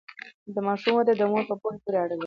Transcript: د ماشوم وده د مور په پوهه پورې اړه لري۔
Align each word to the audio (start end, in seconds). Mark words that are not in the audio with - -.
د 0.53 0.55
ماشوم 0.67 0.93
وده 0.95 1.13
د 1.17 1.21
مور 1.31 1.43
په 1.49 1.55
پوهه 1.61 1.77
پورې 1.83 1.97
اړه 2.03 2.11
لري۔ 2.17 2.19